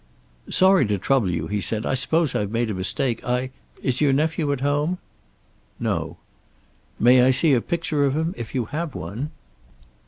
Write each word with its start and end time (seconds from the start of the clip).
"Sorry 0.49 0.87
to 0.87 0.97
trouble 0.97 1.29
you," 1.29 1.45
he 1.45 1.61
said. 1.61 1.85
"I 1.85 1.93
suppose 1.93 2.33
I've 2.33 2.49
made 2.49 2.71
a 2.71 2.73
mistake. 2.73 3.23
I 3.23 3.51
is 3.83 4.01
your 4.01 4.13
nephew 4.13 4.51
at 4.51 4.61
home?" 4.61 4.97
"No." 5.79 6.17
"May 6.99 7.21
I 7.21 7.29
see 7.29 7.53
a 7.53 7.61
picture 7.61 8.03
of 8.05 8.15
him, 8.15 8.33
if 8.35 8.55
you 8.55 8.65
have 8.65 8.95
one?" 8.95 9.29